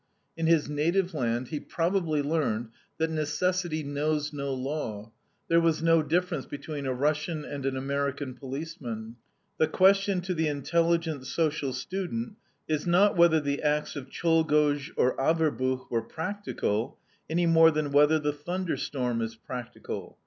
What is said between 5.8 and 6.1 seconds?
no